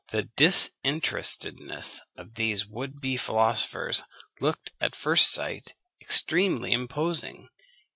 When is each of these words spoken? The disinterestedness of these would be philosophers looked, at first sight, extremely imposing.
The 0.09 0.29
disinterestedness 0.35 2.01
of 2.17 2.33
these 2.33 2.65
would 2.65 2.99
be 3.01 3.17
philosophers 3.17 4.01
looked, 4.39 4.71
at 4.79 4.95
first 4.95 5.29
sight, 5.31 5.75
extremely 6.01 6.71
imposing. 6.71 7.49